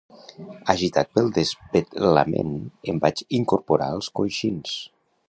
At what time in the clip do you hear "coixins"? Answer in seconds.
4.23-4.79